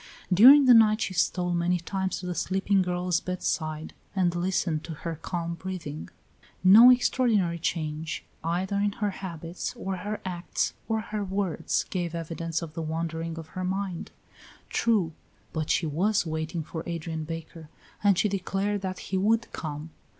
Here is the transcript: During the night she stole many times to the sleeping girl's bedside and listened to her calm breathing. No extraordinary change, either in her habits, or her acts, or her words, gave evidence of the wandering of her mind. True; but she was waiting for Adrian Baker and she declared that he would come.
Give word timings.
During 0.33 0.65
the 0.65 0.73
night 0.73 0.99
she 1.01 1.13
stole 1.13 1.53
many 1.53 1.77
times 1.77 2.17
to 2.21 2.25
the 2.25 2.33
sleeping 2.33 2.81
girl's 2.81 3.19
bedside 3.19 3.93
and 4.15 4.33
listened 4.33 4.83
to 4.85 4.95
her 5.05 5.15
calm 5.21 5.53
breathing. 5.53 6.09
No 6.63 6.89
extraordinary 6.89 7.59
change, 7.59 8.25
either 8.43 8.77
in 8.77 8.93
her 8.93 9.11
habits, 9.11 9.75
or 9.77 9.97
her 9.97 10.19
acts, 10.25 10.73
or 10.89 11.01
her 11.01 11.23
words, 11.23 11.85
gave 11.91 12.15
evidence 12.15 12.63
of 12.63 12.73
the 12.73 12.81
wandering 12.81 13.37
of 13.37 13.49
her 13.49 13.63
mind. 13.63 14.09
True; 14.69 15.13
but 15.53 15.69
she 15.69 15.85
was 15.85 16.25
waiting 16.25 16.63
for 16.63 16.81
Adrian 16.87 17.23
Baker 17.23 17.69
and 18.03 18.17
she 18.17 18.27
declared 18.27 18.81
that 18.81 18.97
he 19.13 19.17
would 19.19 19.51
come. 19.53 19.91